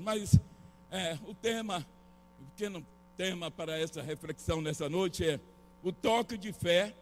[0.00, 0.38] Mas
[0.90, 1.86] é, o tema,
[2.40, 5.40] o pequeno tema para essa reflexão nessa noite é
[5.82, 6.94] o toque de fé.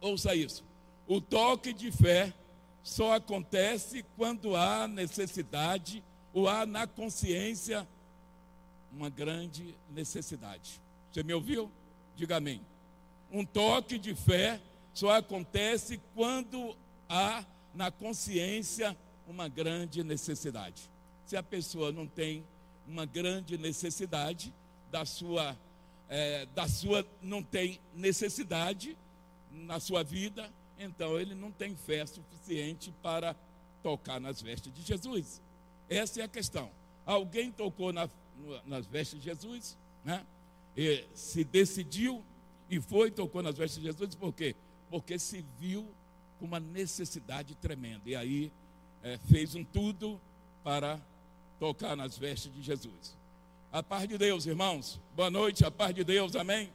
[0.00, 0.64] Ouça isso.
[1.06, 2.32] O toque de fé
[2.82, 6.02] só acontece quando há necessidade
[6.32, 7.86] ou há na consciência
[8.90, 10.80] uma grande necessidade.
[11.10, 11.70] Você me ouviu?
[12.16, 12.60] Diga amém.
[13.30, 14.60] Um toque de fé
[14.92, 16.76] só acontece quando
[17.08, 17.44] há
[17.74, 20.90] na consciência uma grande necessidade.
[21.32, 22.44] Se a pessoa não tem
[22.86, 24.54] uma grande necessidade
[24.90, 25.58] da sua,
[26.06, 28.98] é, da sua não tem necessidade
[29.50, 33.34] na sua vida, então ele não tem fé suficiente para
[33.82, 35.40] tocar nas vestes de Jesus.
[35.88, 36.70] Essa é a questão.
[37.06, 38.10] Alguém tocou na,
[38.66, 40.26] nas vestes de Jesus, né?
[40.76, 42.22] E se decidiu
[42.68, 44.54] e foi, tocou nas vestes de Jesus, por quê?
[44.90, 45.88] Porque se viu
[46.38, 48.02] com uma necessidade tremenda.
[48.04, 48.52] E aí
[49.02, 50.20] é, fez um tudo
[50.62, 51.00] para
[51.62, 53.16] tocar nas vestes de Jesus.
[53.72, 54.98] A paz de Deus, irmãos.
[55.14, 56.68] Boa noite, a paz de Deus, amém.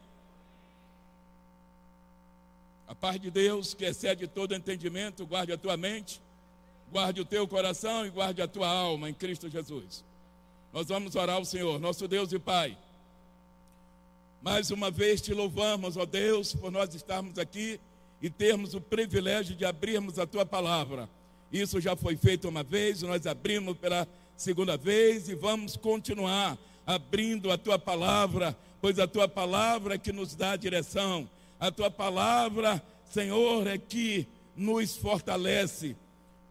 [2.87, 6.21] A paz de Deus, que excede todo entendimento, guarde a tua mente,
[6.89, 10.05] guarde o teu coração e guarde a tua alma em Cristo Jesus.
[10.71, 12.77] Nós vamos orar ao Senhor, nosso Deus e Pai.
[14.41, 17.77] Mais uma vez te louvamos, ó Deus, por nós estarmos aqui
[18.21, 21.09] e termos o privilégio de abrirmos a tua palavra.
[21.51, 27.51] Isso já foi feito uma vez, nós abrimos pela segunda vez e vamos continuar abrindo
[27.51, 31.29] a tua palavra, pois a tua palavra é que nos dá a direção.
[31.59, 35.97] A tua palavra, Senhor, é que nos fortalece.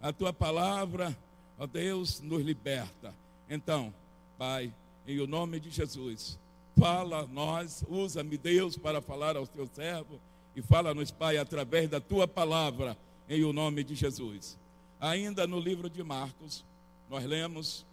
[0.02, 1.16] A tua palavra,
[1.58, 3.14] ó Deus, nos liberta.
[3.48, 3.94] Então,
[4.36, 4.74] Pai,
[5.06, 6.38] em o nome de Jesus,
[6.78, 10.20] Fala a nós, usa-me Deus para falar ao teu servo
[10.54, 12.96] e fala-nos, Pai, através da tua palavra,
[13.30, 14.58] em o nome de Jesus.
[15.00, 16.66] Ainda no livro de Marcos,
[17.08, 17.86] nós lemos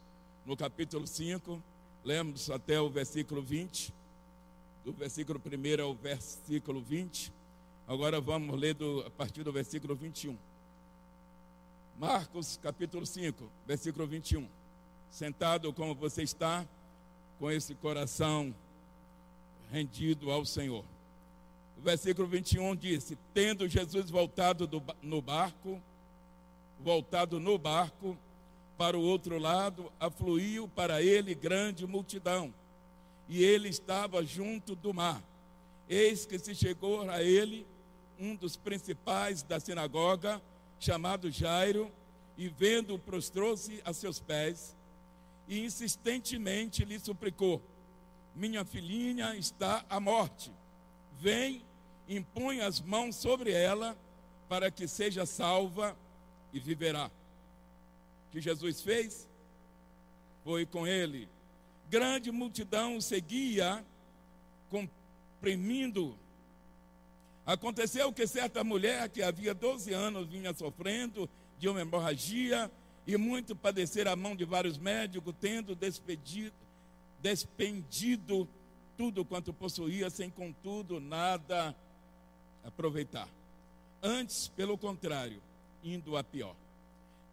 [0.45, 1.61] no capítulo 5,
[2.03, 3.93] lemos até o versículo 20,
[4.83, 7.31] do versículo 1 ao versículo 20.
[7.87, 10.35] Agora vamos ler do, a partir do versículo 21.
[11.99, 14.47] Marcos, capítulo 5, versículo 21.
[15.11, 16.65] Sentado como você está,
[17.39, 18.53] com esse coração
[19.71, 20.83] rendido ao Senhor.
[21.77, 25.79] O versículo 21 disse: Tendo Jesus voltado do, no barco,
[26.79, 28.17] voltado no barco
[28.77, 32.53] para o outro lado, afluiu para ele grande multidão,
[33.27, 35.21] e ele estava junto do mar.
[35.87, 37.65] Eis que se chegou a ele
[38.19, 40.41] um dos principais da sinagoga,
[40.79, 41.91] chamado Jairo,
[42.37, 44.75] e vendo, prostrou-se a seus pés
[45.47, 47.61] e insistentemente lhe suplicou:
[48.35, 50.51] minha filhinha está à morte.
[51.19, 51.63] Vem,
[52.07, 53.97] impõe as mãos sobre ela,
[54.49, 55.97] para que seja salva
[56.51, 57.09] e viverá.
[58.33, 59.29] Que Jesus fez?
[60.43, 61.29] Foi com ele.
[61.87, 63.85] Grande multidão seguia,
[64.71, 66.17] comprimindo.
[67.45, 71.29] Aconteceu que certa mulher que havia 12 anos vinha sofrendo
[71.59, 72.71] de uma hemorragia
[73.05, 76.55] e muito padecer a mão de vários médicos, tendo despedido,
[77.21, 78.49] despendido
[78.97, 81.75] tudo quanto possuía, sem contudo nada
[82.63, 83.29] aproveitar.
[84.01, 85.39] Antes, pelo contrário,
[85.83, 86.55] indo a pior.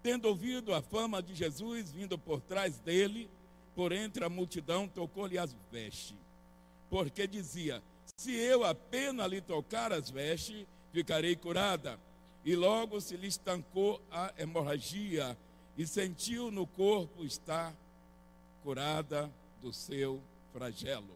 [0.03, 3.29] Tendo ouvido a fama de Jesus vindo por trás dele,
[3.75, 6.17] por entre a multidão, tocou-lhe as vestes,
[6.89, 7.83] porque dizia:
[8.17, 11.99] Se eu apenas lhe tocar as vestes, ficarei curada.
[12.45, 15.37] E logo se lhe estancou a hemorragia
[15.77, 17.75] e sentiu no corpo estar
[18.63, 19.31] curada
[19.61, 20.23] do seu
[20.53, 21.15] flagelo.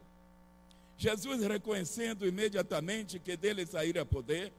[0.97, 4.53] Jesus, reconhecendo imediatamente que dele saíra poder,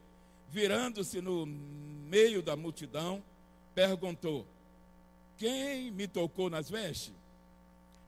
[0.50, 3.22] virando-se no meio da multidão,
[3.76, 4.46] perguntou:
[5.36, 7.12] Quem me tocou nas vestes?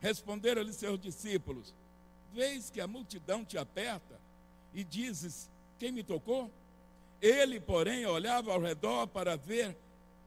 [0.01, 1.75] Responderam-lhe seus discípulos:
[2.33, 4.19] Vês que a multidão te aperta
[4.73, 6.51] e dizes: Quem me tocou?
[7.21, 9.77] Ele, porém, olhava ao redor para ver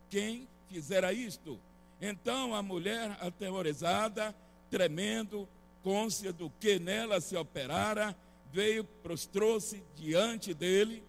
[0.09, 1.59] quem fizera isto.
[1.99, 4.35] Então a mulher, aterrorizada,
[4.69, 5.47] tremendo,
[5.81, 8.15] côncia do que nela se operara,
[8.51, 11.03] veio, prostrou-se diante dele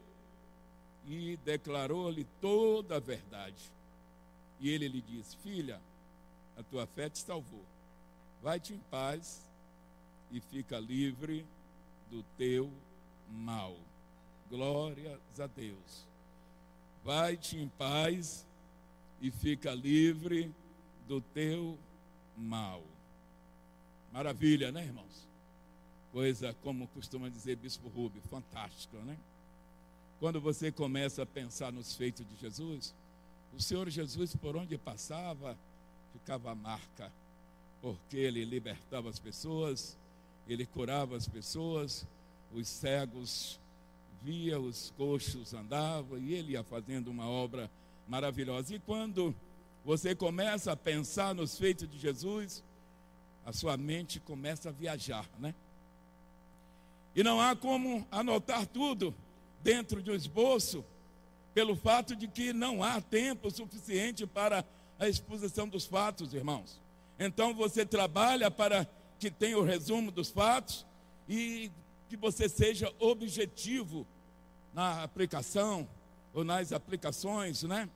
[1.07, 3.73] e declarou-lhe toda a verdade.
[4.63, 5.81] E ele lhe disse: Filha,
[6.57, 7.65] a tua fé te salvou.
[8.41, 9.45] Vai-te em paz
[10.31, 11.45] e fica livre
[12.09, 12.71] do teu
[13.29, 13.77] mal.
[14.49, 16.07] Glórias a Deus.
[17.05, 18.47] Vai-te em paz
[19.21, 20.55] e fica livre
[21.09, 21.77] do teu
[22.37, 22.85] mal.
[24.13, 25.27] Maravilha, né, irmãos?
[26.13, 29.19] Coisa, como costuma dizer Bispo Rubio, fantástico, né?
[30.21, 32.95] Quando você começa a pensar nos feitos de Jesus,
[33.57, 35.59] o Senhor Jesus, por onde passava,
[36.13, 37.13] ficava a marca
[37.83, 39.99] porque ele libertava as pessoas,
[40.49, 42.07] ele curava as pessoas,
[42.55, 43.59] os cegos
[44.23, 47.69] via, os coxos andavam e ele ia fazendo uma obra
[48.07, 48.77] maravilhosa.
[48.77, 49.35] E quando
[49.85, 52.63] você começa a pensar nos feitos de Jesus,
[53.45, 55.53] a sua mente começa a viajar, né?
[57.17, 59.13] E não há como anotar tudo
[59.61, 60.85] dentro de um esboço,
[61.55, 64.65] pelo fato de que não há tempo suficiente para
[64.99, 66.81] a exposição dos fatos, irmãos.
[67.19, 68.87] Então você trabalha para
[69.19, 70.87] que tenha o resumo dos fatos
[71.29, 71.71] e
[72.09, 74.07] que você seja objetivo
[74.73, 75.89] na aplicação
[76.33, 77.89] ou nas aplicações, né?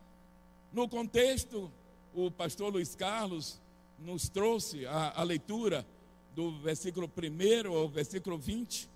[0.73, 1.71] No contexto,
[2.15, 3.61] o pastor Luiz Carlos
[3.99, 5.87] nos trouxe a, a leitura
[6.35, 8.91] do versículo 1 ao versículo 20.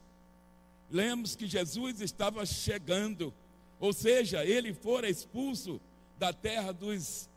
[0.91, 3.33] Lemos que Jesus estava chegando,
[3.81, 5.81] ou seja, ele fora expulso
[6.19, 7.29] da terra dos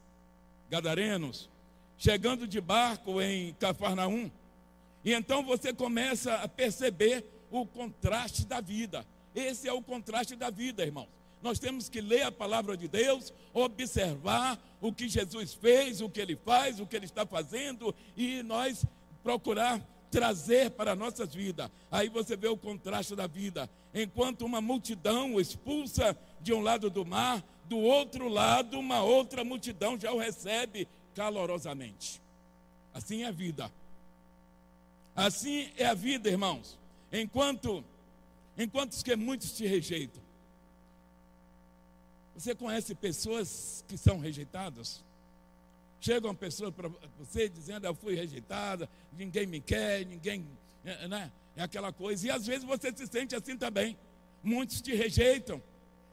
[0.70, 1.50] Gadarenos,
[1.98, 4.30] chegando de barco em Cafarnaum.
[5.06, 9.06] E então você começa a perceber o contraste da vida.
[9.34, 11.08] Esse é o contraste da vida, irmãos.
[11.42, 16.20] Nós temos que ler a palavra de Deus, observar o que Jesus fez, o que
[16.20, 18.86] ele faz, o que ele está fazendo e nós
[19.24, 19.82] procurar
[20.14, 21.72] trazer para nossas vidas.
[21.90, 23.68] Aí você vê o contraste da vida.
[23.94, 30.00] Enquanto uma multidão expulsa de um lado do mar, do outro lado, uma outra multidão
[30.00, 32.22] já o recebe calorosamente.
[32.94, 33.72] Assim é a vida.
[35.16, 36.78] Assim é a vida, irmãos.
[37.12, 37.84] Enquanto
[38.56, 40.22] enquanto que muitos te rejeitam.
[42.36, 45.04] Você conhece pessoas que são rejeitadas?
[46.04, 50.46] Chegam pessoas para você dizendo: Eu fui rejeitada, ninguém me quer, ninguém.
[50.84, 51.32] É, né?
[51.56, 52.28] É aquela coisa.
[52.28, 53.98] E às vezes você se sente assim também.
[54.44, 55.64] Muitos te rejeitam,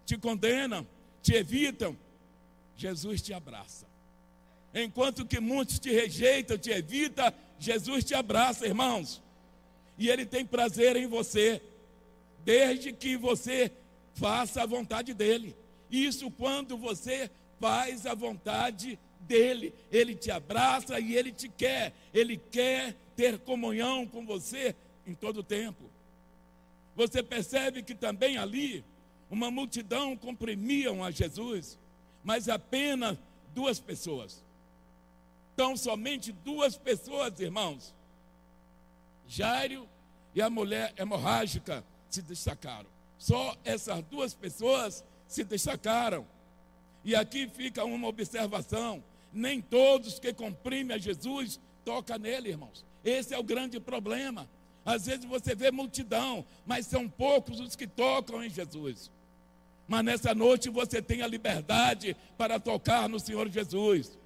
[0.07, 0.87] te condenam,
[1.21, 1.99] te evitam.
[2.77, 3.85] Jesus te abraça.
[4.73, 9.21] Enquanto que muitos te rejeitam, te evitam, Jesus te abraça, irmãos.
[9.99, 11.61] E Ele tem prazer em você,
[12.45, 13.73] desde que você
[14.15, 15.57] faça a vontade dEle.
[15.91, 17.29] Isso quando você
[17.59, 19.75] faz a vontade dEle.
[19.91, 21.95] Ele te abraça e Ele te quer.
[22.13, 24.75] Ele quer ter comunhão com você
[25.07, 25.91] em todo o tempo.
[26.97, 28.85] Você percebe que também ali
[29.31, 31.79] uma multidão comprimiam a Jesus,
[32.25, 33.17] mas apenas
[33.55, 34.45] duas pessoas.
[35.55, 37.95] Então, somente duas pessoas, irmãos.
[39.27, 39.89] Jairo
[40.35, 42.89] e a mulher hemorrágica se destacaram.
[43.19, 46.27] Só essas duas pessoas se destacaram.
[47.05, 52.85] E aqui fica uma observação: nem todos que comprimem a Jesus toca nele, irmãos.
[53.05, 54.49] Esse é o grande problema.
[54.85, 59.11] Às vezes você vê multidão, mas são poucos os que tocam em Jesus.
[59.87, 64.17] Mas nessa noite você tem a liberdade para tocar no Senhor Jesus.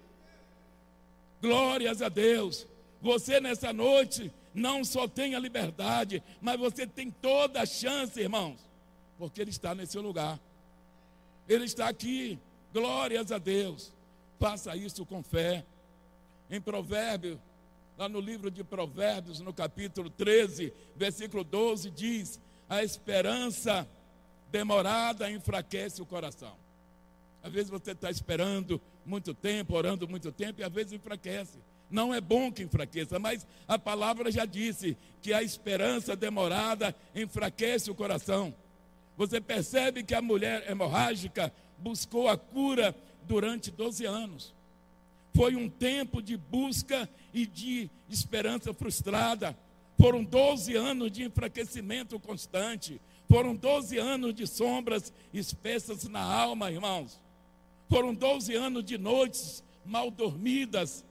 [1.40, 2.66] Glórias a Deus.
[3.00, 8.58] Você nessa noite não só tem a liberdade, mas você tem toda a chance, irmãos,
[9.18, 10.38] porque Ele está nesse lugar.
[11.48, 12.38] Ele está aqui.
[12.72, 13.93] Glórias a Deus.
[14.38, 15.64] Faça isso com fé.
[16.50, 17.40] Em Provérbio,
[17.96, 23.88] lá no livro de Provérbios, no capítulo 13, versículo 12, diz: A esperança
[24.50, 26.54] demorada enfraquece o coração.
[27.42, 31.58] Às vezes você está esperando muito tempo, orando muito tempo, e às vezes enfraquece.
[31.90, 37.90] Não é bom que enfraqueça, mas a palavra já disse que a esperança demorada enfraquece
[37.90, 38.54] o coração.
[39.16, 42.94] Você percebe que a mulher hemorrágica buscou a cura
[43.26, 44.54] durante 12 anos.
[45.34, 49.56] Foi um tempo de busca e de esperança frustrada.
[49.98, 53.00] Foram 12 anos de enfraquecimento constante.
[53.28, 57.20] Foram 12 anos de sombras espessas na alma, irmãos.
[57.88, 61.04] Foram 12 anos de noites mal dormidas.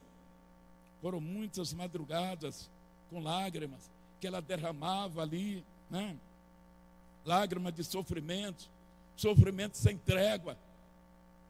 [1.02, 2.70] Foram muitas madrugadas
[3.10, 6.16] com lágrimas que ela derramava ali, né?
[7.26, 8.70] Lágrimas de sofrimento,
[9.18, 10.58] sofrimento sem trégua.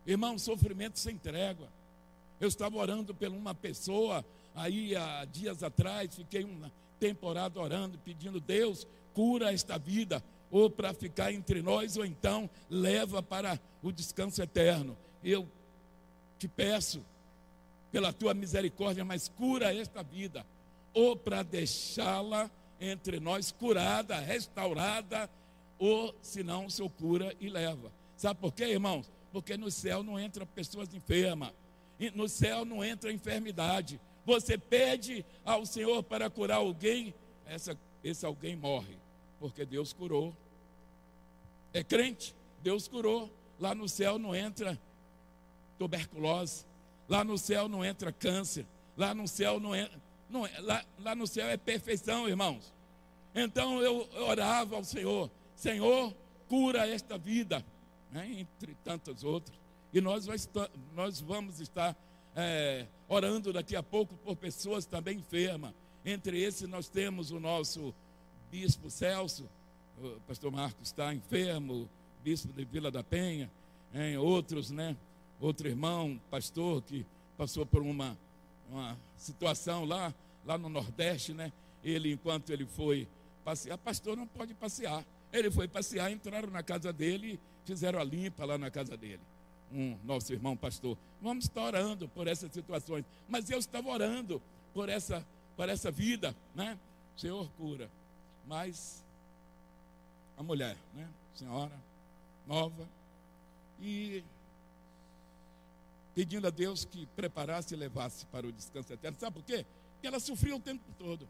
[0.05, 1.67] Irmão, sofrimento sem trégua.
[2.39, 8.39] Eu estava orando por uma pessoa aí há dias atrás, fiquei uma temporada orando, pedindo
[8.39, 14.41] Deus, cura esta vida, ou para ficar entre nós, ou então leva para o descanso
[14.41, 15.47] eterno eu
[16.37, 17.03] te peço,
[17.91, 20.45] pela tua misericórdia, mas cura esta vida,
[20.93, 25.29] ou para deixá-la entre nós curada, restaurada,
[25.79, 27.91] ou se não, o Senhor cura e leva.
[28.17, 29.09] Sabe por quê, irmãos?
[29.33, 31.51] Porque no céu não entra pessoas enfermas,
[32.13, 33.99] no céu não entra enfermidade.
[34.25, 37.13] Você pede ao Senhor para curar alguém,
[37.45, 38.95] essa, esse alguém morre,
[39.39, 40.37] porque Deus curou.
[41.73, 43.29] É crente, Deus curou.
[43.59, 44.79] Lá no céu não entra
[45.79, 46.65] tuberculose.
[47.09, 48.65] Lá no céu não entra câncer.
[48.95, 49.99] Lá no céu não entra,
[50.29, 52.71] Não, é, lá, lá no céu é perfeição, irmãos.
[53.33, 56.15] Então eu orava ao Senhor: Senhor,
[56.47, 57.65] cura esta vida,
[58.13, 58.31] né?
[58.39, 59.57] entre tantas outras.
[59.91, 60.27] E nós,
[60.93, 61.95] nós vamos estar
[62.35, 65.73] é, orando daqui a pouco por pessoas também enfermas.
[66.05, 67.93] Entre esses, nós temos o nosso
[68.51, 69.49] bispo Celso,
[70.01, 71.89] o pastor Marcos está enfermo,
[72.23, 73.49] bispo de Vila da Penha,
[73.93, 74.95] em outros, né?
[75.39, 77.05] Outro irmão, pastor, que
[77.37, 78.17] passou por uma,
[78.69, 80.13] uma situação lá,
[80.45, 81.51] lá no Nordeste, né?
[81.83, 83.07] Ele, enquanto ele foi
[83.43, 85.05] passear, pastor não pode passear.
[85.31, 89.21] Ele foi passear, entraram na casa dele fizeram a limpa lá na casa dele.
[89.71, 90.97] Um nosso irmão pastor.
[91.21, 93.05] Vamos estar orando por essas situações.
[93.27, 94.41] Mas eu estava orando
[94.73, 96.77] por essa, por essa vida, né?
[97.17, 97.89] Senhor cura.
[98.45, 99.03] Mas
[100.37, 101.07] a mulher, né?
[101.35, 101.73] Senhora,
[102.45, 102.87] nova,
[103.81, 104.23] e
[106.13, 109.17] pedindo a Deus que preparasse e levasse para o descanso eterno.
[109.19, 109.65] Sabe por quê?
[109.93, 111.27] Porque ela sofria o tempo todo.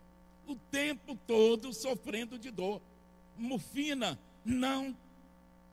[0.48, 2.82] O tempo todo sofrendo de dor.
[3.38, 4.96] Mufina não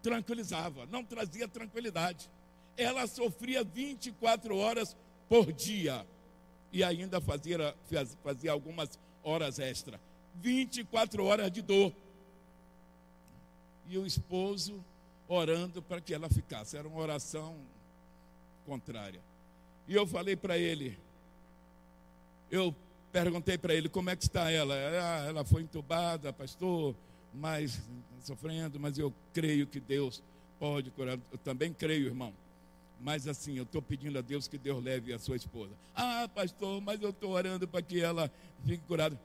[0.02, 2.30] tranquilizava, não trazia tranquilidade.
[2.76, 4.96] Ela sofria 24 horas
[5.28, 6.06] por dia
[6.72, 7.74] e ainda fazia,
[8.22, 10.00] fazia algumas horas extra.
[10.36, 11.92] 24 horas de dor.
[13.88, 14.82] E o esposo
[15.28, 16.76] orando para que ela ficasse.
[16.76, 17.56] Era uma oração
[18.66, 19.20] contrária.
[19.86, 20.98] E eu falei para ele,
[22.50, 22.74] eu
[23.12, 24.74] perguntei para ele como é que está ela.
[24.74, 26.94] Ah, ela foi entubada, pastor,
[27.32, 27.80] mas
[28.22, 30.22] sofrendo, mas eu creio que Deus
[30.58, 31.18] pode curar.
[31.32, 32.32] Eu também creio, irmão.
[33.00, 35.72] Mas assim, eu estou pedindo a Deus que Deus leve a sua esposa.
[35.94, 38.30] Ah, pastor, mas eu estou orando para que ela
[38.64, 39.18] fique curada.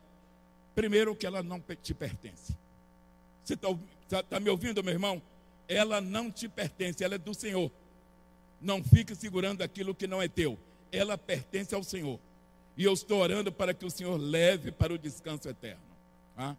[0.74, 2.55] Primeiro, que ela não te pertence.
[3.43, 3.67] Você está
[4.07, 5.21] tá, tá me ouvindo, meu irmão?
[5.67, 7.69] Ela não te pertence, ela é do Senhor.
[8.62, 10.57] Não fique segurando aquilo que não é teu.
[10.91, 12.19] Ela pertence ao Senhor.
[12.77, 15.83] E eu estou orando para que o Senhor leve para o descanso eterno.
[16.38, 16.55] Ah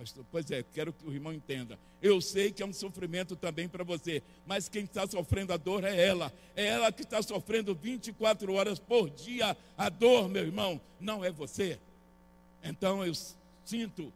[0.00, 1.78] pastor, pois é, quero que o irmão entenda.
[2.00, 5.84] Eu sei que é um sofrimento também para você, mas quem está sofrendo a dor
[5.84, 6.32] é ela.
[6.56, 11.30] É ela que está sofrendo 24 horas por dia a dor, meu irmão, não é
[11.30, 11.78] você.
[12.64, 13.12] Então eu
[13.62, 14.10] sinto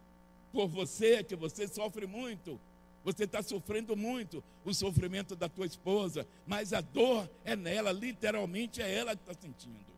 [0.51, 2.59] por você que você sofre muito.
[3.03, 8.81] Você está sofrendo muito o sofrimento da tua esposa, mas a dor é nela, literalmente
[8.81, 9.93] é ela que está sentindo.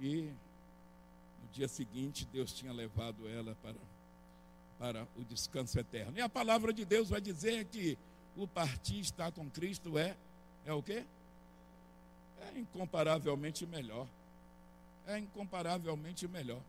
[0.00, 0.22] E
[1.42, 3.74] no dia seguinte, Deus tinha levado ela para,
[4.78, 6.16] para o descanso eterno.
[6.16, 7.98] E a palavra de Deus vai dizer que
[8.36, 10.16] o partir estar com Cristo é,
[10.64, 11.04] é o quê?
[12.40, 14.06] É incomparavelmente melhor.
[15.06, 16.60] É incomparavelmente melhor.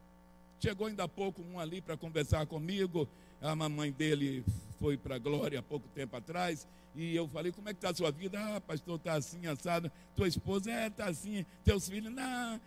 [0.59, 3.07] Chegou ainda há pouco um ali para conversar comigo.
[3.41, 4.43] A mamãe dele
[4.79, 6.67] foi para a glória há pouco tempo atrás.
[6.95, 8.39] E eu falei, como é que está a sua vida?
[8.39, 9.91] Ah, pastor, está assim, assado.
[10.15, 11.45] Tua esposa, é, está assim.
[11.63, 12.59] Teus filhos, não.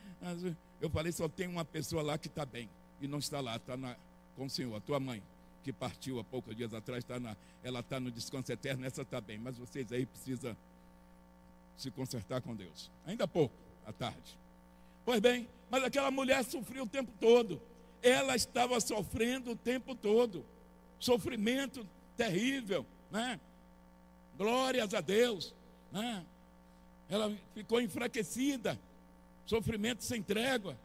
[0.80, 2.68] Eu falei, só tem uma pessoa lá que está bem.
[3.00, 3.76] E não está lá, está
[4.37, 5.23] com o Senhor, a tua mãe,
[5.63, 9.21] que partiu há poucos dias atrás, tá na, ela está no descanso eterno, essa está
[9.21, 9.39] bem.
[9.39, 10.57] Mas vocês aí precisam
[11.77, 12.91] se consertar com Deus.
[13.07, 13.55] Ainda há pouco,
[13.87, 14.39] à tarde.
[15.05, 17.61] Pois bem, mas aquela mulher sofreu o tempo todo
[18.03, 20.45] ela estava sofrendo o tempo todo.
[20.99, 23.41] Sofrimento terrível, né?
[24.37, 25.55] Glórias a Deus,
[25.93, 26.25] né?
[27.09, 28.79] Ela ficou enfraquecida,
[29.45, 30.79] sofrimento sem trégua.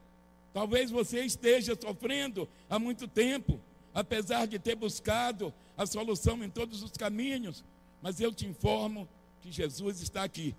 [0.56, 3.60] Talvez você esteja sofrendo há muito tempo,
[3.94, 7.62] apesar de ter buscado a solução em todos os caminhos,
[8.02, 9.06] mas eu te informo
[9.42, 10.56] que Jesus está aqui.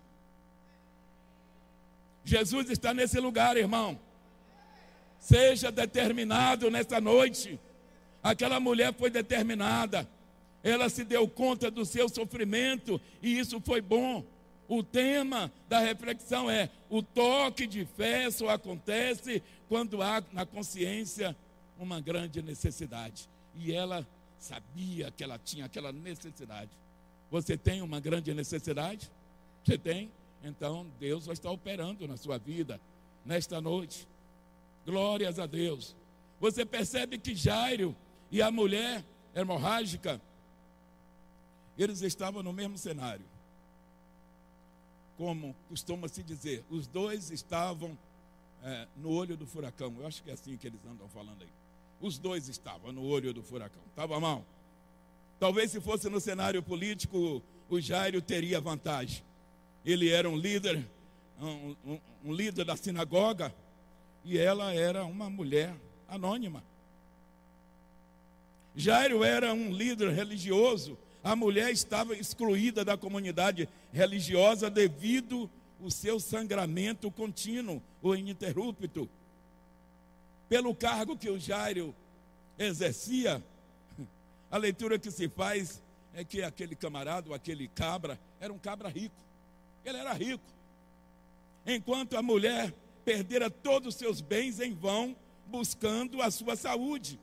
[2.22, 3.98] Jesus está nesse lugar, irmão.
[5.18, 7.58] Seja determinado nesta noite.
[8.22, 10.06] Aquela mulher foi determinada.
[10.62, 14.22] Ela se deu conta do seu sofrimento e isso foi bom.
[14.68, 21.36] O tema da reflexão é: o toque de fé só acontece quando há na consciência
[21.78, 23.28] uma grande necessidade.
[23.54, 24.06] E ela
[24.38, 26.70] sabia que ela tinha aquela necessidade.
[27.30, 29.10] Você tem uma grande necessidade?
[29.64, 30.10] Você tem?
[30.42, 32.80] Então Deus vai estar operando na sua vida
[33.24, 34.06] nesta noite.
[34.84, 35.96] Glórias a Deus.
[36.40, 37.96] Você percebe que Jairo
[38.30, 39.04] e a mulher
[39.34, 40.20] hemorrágica,
[41.76, 43.24] eles estavam no mesmo cenário.
[45.16, 47.96] Como costuma se dizer, os dois estavam
[48.62, 49.94] é, no olho do furacão.
[49.98, 51.48] Eu acho que é assim que eles andam falando aí.
[52.00, 53.82] Os dois estavam no olho do furacão.
[53.88, 54.44] Estava mal.
[55.38, 59.22] Talvez se fosse no cenário político, o Jairo teria vantagem.
[59.84, 60.86] Ele era um líder,
[61.40, 63.54] um, um, um líder da sinagoga,
[64.24, 65.74] e ela era uma mulher
[66.08, 66.62] anônima.
[68.74, 75.50] Jairo era um líder religioso, a mulher estava excluída da comunidade religiosa devido
[75.82, 79.10] ao seu sangramento contínuo ou ininterrupto.
[80.48, 81.92] pelo cargo que o Jairo
[82.56, 83.44] exercia,
[84.48, 85.82] a leitura que se faz
[86.14, 89.20] é que aquele camarada, aquele cabra, era um cabra rico.
[89.84, 90.44] Ele era rico.
[91.66, 92.72] Enquanto a mulher
[93.04, 95.16] perdera todos os seus bens em vão,
[95.48, 97.18] buscando a sua saúde.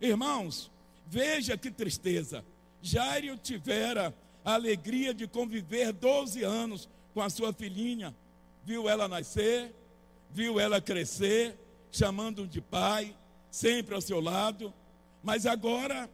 [0.00, 0.70] Irmãos,
[1.08, 2.44] veja que tristeza.
[2.82, 8.14] Jairo tivera a alegria de conviver 12 anos com a sua filhinha.
[8.64, 9.74] Viu ela nascer,
[10.30, 11.58] viu ela crescer,
[11.90, 13.14] chamando de pai,
[13.50, 14.72] sempre ao seu lado.
[15.22, 16.08] Mas agora,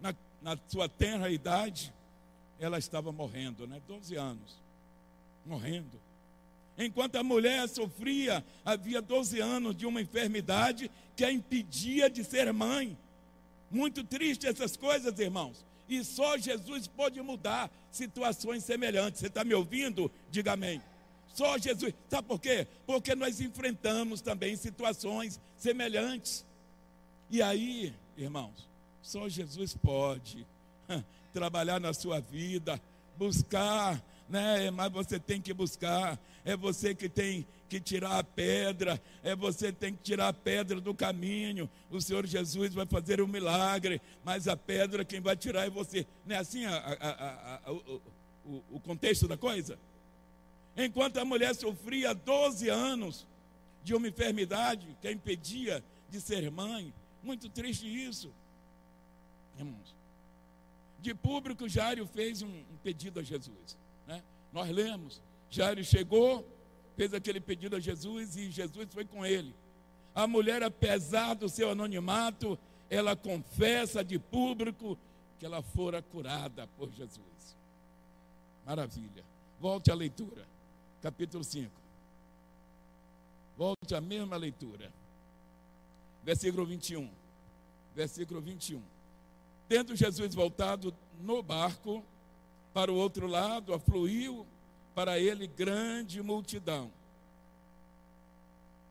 [0.00, 1.92] na, na sua tenra idade,
[2.58, 3.80] ela estava morrendo, né?
[3.86, 4.60] 12 anos.
[5.44, 6.00] Morrendo.
[6.78, 12.52] Enquanto a mulher sofria, havia 12 anos de uma enfermidade que a impedia de ser
[12.52, 12.96] mãe.
[13.70, 15.64] Muito triste essas coisas, irmãos.
[15.92, 19.20] E só Jesus pode mudar situações semelhantes.
[19.20, 20.10] Você está me ouvindo?
[20.30, 20.80] Diga amém.
[21.34, 21.92] Só Jesus.
[22.08, 22.66] Sabe por quê?
[22.86, 26.46] Porque nós enfrentamos também situações semelhantes.
[27.28, 28.66] E aí, irmãos,
[29.02, 30.46] só Jesus pode
[31.30, 32.80] trabalhar na sua vida,
[33.18, 34.70] buscar, né?
[34.70, 36.18] Mas você tem que buscar.
[36.44, 40.32] É você que tem que tirar a pedra, é você que tem que tirar a
[40.32, 41.70] pedra do caminho.
[41.90, 46.06] O Senhor Jesus vai fazer um milagre, mas a pedra quem vai tirar é você.
[46.26, 48.02] Não é assim a, a, a, o,
[48.44, 49.78] o, o contexto da coisa?
[50.76, 53.26] Enquanto a mulher sofria 12 anos
[53.84, 58.32] de uma enfermidade que a impedia de ser mãe, muito triste isso,
[59.58, 59.94] irmãos.
[61.00, 63.76] De público, Jairo fez um, um pedido a Jesus.
[64.52, 66.46] Nós lemos, Jairo chegou,
[66.96, 69.54] fez aquele pedido a Jesus e Jesus foi com ele.
[70.14, 72.58] A mulher, apesar do seu anonimato,
[72.90, 74.98] ela confessa de público
[75.38, 77.56] que ela fora curada por Jesus.
[78.66, 79.24] Maravilha.
[79.58, 80.52] Volte à leitura
[81.02, 81.68] capítulo 5.
[83.58, 84.90] Volte à mesma leitura.
[86.22, 87.10] Versículo 21.
[87.94, 88.80] Versículo 21.
[89.68, 92.04] Tendo Jesus voltado no barco
[92.72, 94.46] para o outro lado, afluiu
[94.94, 96.90] para ele grande multidão.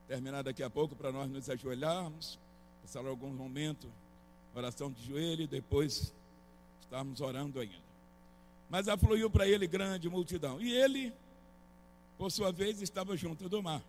[0.08, 2.38] Terminar daqui a pouco para nós nos ajoelharmos,
[2.82, 3.90] passar algum momento,
[4.54, 6.12] oração de joelho e depois
[6.80, 7.92] estarmos orando ainda.
[8.68, 10.60] Mas afluiu para ele grande multidão.
[10.60, 11.12] E ele
[12.22, 13.82] por sua vez, estava junto do mar.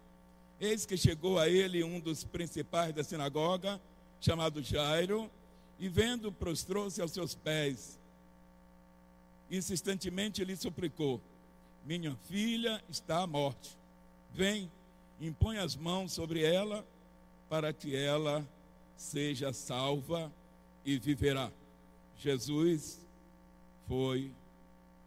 [0.59, 3.79] Eis que chegou a ele um dos principais da sinagoga,
[4.19, 5.29] chamado Jairo,
[5.77, 7.99] e vendo, prostrou-se aos seus pés.
[9.53, 11.21] Insistentemente lhe suplicou:
[11.85, 13.77] Minha filha está à morte.
[14.31, 14.71] Vem,
[15.21, 16.83] impõe as mãos sobre ela,
[17.47, 18.43] para que ela
[18.97, 20.33] seja salva
[20.83, 21.51] e viverá.
[22.17, 22.99] Jesus
[23.87, 24.31] foi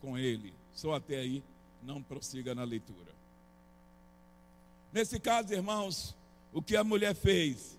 [0.01, 0.55] com ele.
[0.73, 1.43] Só até aí,
[1.83, 3.13] não prossiga na leitura.
[4.93, 6.17] Nesse caso, irmãos,
[6.53, 7.77] o que a mulher fez?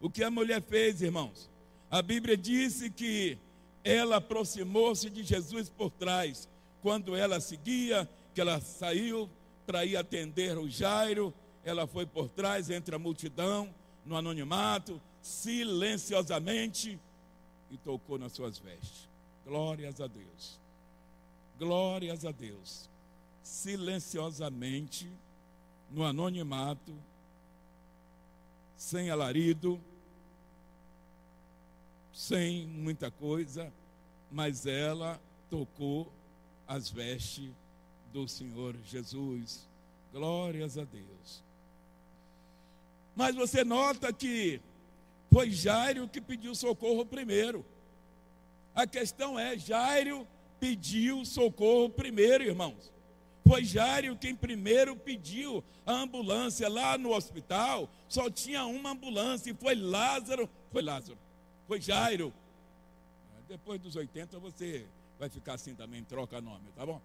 [0.00, 1.48] O que a mulher fez, irmãos?
[1.88, 3.38] A Bíblia disse que
[3.84, 6.48] ela aproximou-se de Jesus por trás,
[6.80, 9.28] quando ela seguia, que ela saiu
[9.66, 11.32] para ir atender o Jairo,
[11.64, 13.72] ela foi por trás entre a multidão,
[14.04, 16.98] no anonimato, silenciosamente,
[17.70, 19.08] e tocou nas suas vestes.
[19.44, 20.60] Glórias a Deus.
[21.58, 22.90] Glórias a Deus.
[23.42, 25.08] Silenciosamente,
[25.90, 26.92] no anonimato,
[28.76, 29.80] sem alarido,
[32.22, 33.72] sem muita coisa,
[34.30, 36.12] mas ela tocou
[36.68, 37.50] as vestes
[38.12, 39.68] do Senhor Jesus.
[40.12, 41.42] Glórias a Deus.
[43.16, 44.60] Mas você nota que
[45.32, 47.66] foi Jairo que pediu socorro primeiro.
[48.72, 50.24] A questão é: Jairo
[50.60, 52.92] pediu socorro primeiro, irmãos.
[53.44, 57.90] Foi Jairo quem primeiro pediu a ambulância lá no hospital.
[58.08, 60.48] Só tinha uma ambulância e foi Lázaro.
[60.70, 61.18] Foi Lázaro.
[61.72, 62.34] Foi Jairo.
[63.48, 64.86] Depois dos 80 você
[65.18, 67.00] vai ficar assim também, troca nome, tá bom?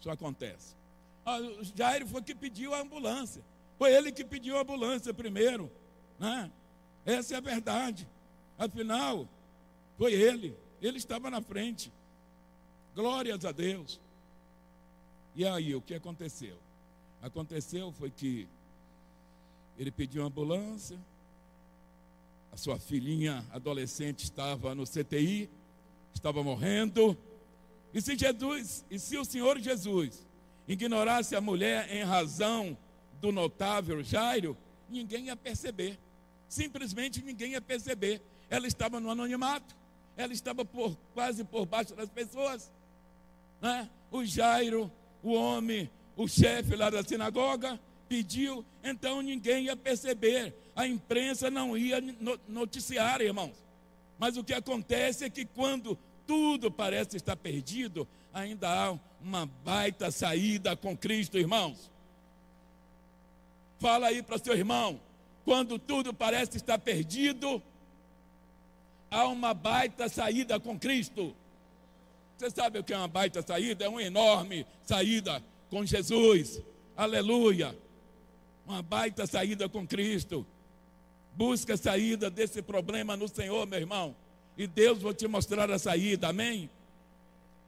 [0.00, 0.74] Isso acontece.
[1.26, 1.36] Ah,
[1.76, 3.44] Jairo foi que pediu a ambulância.
[3.76, 5.70] Foi ele que pediu a ambulância primeiro.
[6.18, 6.50] Né?
[7.04, 8.08] Essa é a verdade.
[8.56, 9.28] Afinal,
[9.98, 10.56] foi ele.
[10.80, 11.92] Ele estava na frente.
[12.94, 14.00] Glórias a Deus.
[15.34, 16.56] E aí, o que aconteceu?
[17.20, 18.48] Aconteceu foi que
[19.78, 20.98] ele pediu uma ambulância,
[22.52, 25.50] a sua filhinha adolescente estava no CTI,
[26.14, 27.16] estava morrendo.
[27.92, 30.26] E se Jesus, e se o Senhor Jesus
[30.66, 32.76] ignorasse a mulher em razão
[33.20, 34.56] do notável Jairo,
[34.88, 35.98] ninguém ia perceber.
[36.48, 38.22] Simplesmente ninguém ia perceber.
[38.50, 39.76] Ela estava no anonimato,
[40.16, 42.72] ela estava por, quase por baixo das pessoas.
[43.60, 43.88] Né?
[44.10, 44.90] O Jairo
[45.22, 50.54] o homem, o chefe lá da sinagoga, pediu, então ninguém ia perceber.
[50.78, 52.00] A imprensa não ia
[52.46, 53.56] noticiar, irmãos.
[54.16, 60.08] Mas o que acontece é que quando tudo parece estar perdido, ainda há uma baita
[60.12, 61.90] saída com Cristo, irmãos.
[63.80, 65.00] Fala aí para seu irmão,
[65.44, 67.60] quando tudo parece estar perdido,
[69.10, 71.34] há uma baita saída com Cristo.
[72.36, 73.84] Você sabe o que é uma baita saída?
[73.84, 76.62] É uma enorme saída com Jesus.
[76.96, 77.76] Aleluia.
[78.64, 80.46] Uma baita saída com Cristo.
[81.38, 84.16] Busca a saída desse problema no Senhor, meu irmão.
[84.56, 86.30] E Deus vai te mostrar a saída.
[86.30, 86.68] Amém?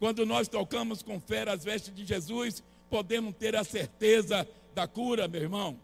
[0.00, 5.28] Quando nós tocamos com fé as vestes de Jesus, podemos ter a certeza da cura,
[5.28, 5.78] meu irmão.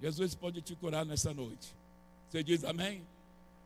[0.00, 1.74] Jesus pode te curar nessa noite.
[2.30, 3.02] Você diz amém?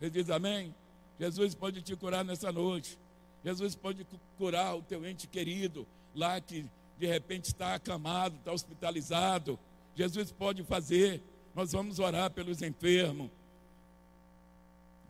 [0.00, 0.74] Você diz amém?
[1.20, 2.98] Jesus pode te curar nessa noite.
[3.44, 4.04] Jesus pode
[4.36, 6.66] curar o teu ente querido lá que
[6.98, 9.56] de repente está acamado, está hospitalizado.
[9.94, 11.22] Jesus pode fazer.
[11.54, 13.30] Nós vamos orar pelos enfermos.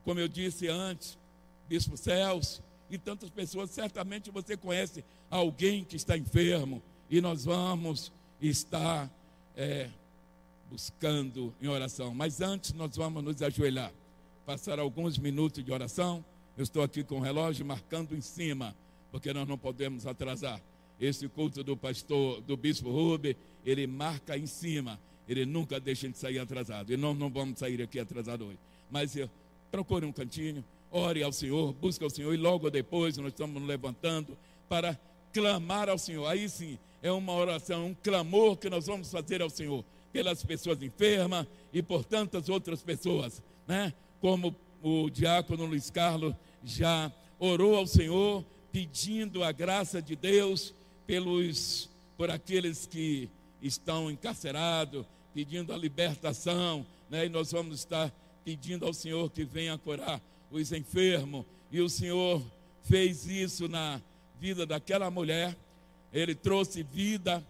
[0.04, 1.18] Como eu disse antes,
[1.68, 8.12] Bispo Celso e tantas pessoas, certamente você conhece alguém que está enfermo e nós vamos
[8.40, 9.10] estar
[9.56, 9.88] é,
[10.68, 12.12] buscando em oração.
[12.14, 13.92] Mas antes nós vamos nos ajoelhar,
[14.44, 16.24] passar alguns minutos de oração.
[16.56, 18.76] Eu estou aqui com o relógio marcando em cima,
[19.10, 20.60] porque nós não podemos atrasar.
[21.00, 24.98] Esse culto do pastor, do bispo Rube, ele marca em cima.
[25.28, 26.92] Ele nunca deixa de sair atrasado.
[26.92, 28.58] E nós não vamos sair aqui atrasado hoje.
[28.90, 29.30] Mas eu,
[29.70, 32.34] procure um cantinho, ore ao Senhor, busque ao Senhor.
[32.34, 34.36] E logo depois nós estamos nos levantando
[34.68, 34.98] para
[35.32, 36.26] clamar ao Senhor.
[36.26, 40.82] Aí sim, é uma oração, um clamor que nós vamos fazer ao Senhor pelas pessoas
[40.82, 43.94] enfermas e por tantas outras pessoas, né?
[44.20, 50.74] Como o diácono Luiz Carlos já orou ao Senhor pedindo a graça de Deus
[51.06, 53.28] pelos por aqueles que
[53.62, 57.26] estão encarcerados, pedindo a libertação, né?
[57.26, 58.12] E nós vamos estar
[58.44, 60.20] pedindo ao Senhor que venha curar
[60.50, 61.46] os enfermos.
[61.70, 62.42] E o Senhor
[62.82, 64.00] fez isso na
[64.38, 65.56] vida daquela mulher.
[66.12, 67.42] Ele trouxe vida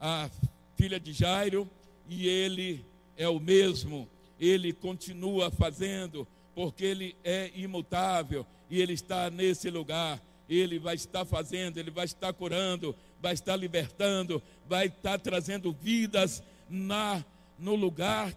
[0.00, 0.30] à
[0.76, 1.68] filha de Jairo
[2.08, 2.84] e ele
[3.16, 4.08] é o mesmo.
[4.38, 10.22] Ele continua fazendo porque ele é imutável e ele está nesse lugar.
[10.48, 16.42] Ele vai estar fazendo, ele vai estar curando, vai estar libertando, vai estar trazendo vidas
[16.68, 17.24] na
[17.58, 18.36] no lugar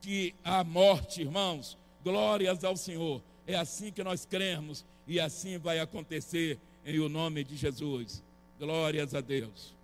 [0.00, 1.76] que há morte, irmãos.
[2.02, 3.22] Glórias ao Senhor.
[3.46, 8.22] É assim que nós cremos e assim vai acontecer em o nome de Jesus.
[8.58, 9.74] Glórias a Deus.